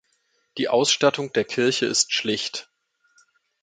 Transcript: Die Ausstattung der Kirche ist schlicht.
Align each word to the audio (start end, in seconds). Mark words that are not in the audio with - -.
Die 0.57 0.67
Ausstattung 0.67 1.31
der 1.31 1.43
Kirche 1.43 1.85
ist 1.85 2.11
schlicht. 2.11 2.71